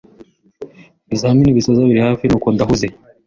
Ibizamini 1.07 1.57
bisoza 1.57 1.81
biri 1.89 2.01
hafi, 2.07 2.25
nuko 2.27 2.47
ndahuze. 2.53 2.87